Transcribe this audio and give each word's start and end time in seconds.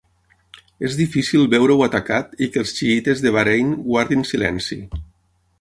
És 0.87 0.95
difícil 1.01 1.43
veure-ho 1.51 1.83
atacat 1.89 2.33
i 2.45 2.49
que 2.55 2.63
els 2.63 2.73
xiïtes 2.79 3.23
de 3.27 3.37
Bahrain 3.39 3.77
guardin 3.93 4.29
silenci. 4.33 4.83